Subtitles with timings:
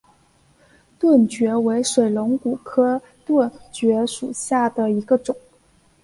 [0.97, 5.35] 盾蕨为水龙骨科盾蕨属下的一个种。